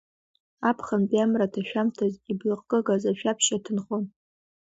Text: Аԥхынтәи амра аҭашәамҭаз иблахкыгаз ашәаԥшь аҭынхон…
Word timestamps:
Аԥхынтәи 0.69 1.23
амра 1.23 1.45
аҭашәамҭаз 1.47 2.13
иблахкыгаз 2.31 3.03
ашәаԥшь 3.11 3.51
аҭынхон… 3.57 4.03